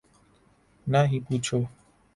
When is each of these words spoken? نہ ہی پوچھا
نہ 0.87 0.99
ہی 1.09 1.17
پوچھا 1.25 1.57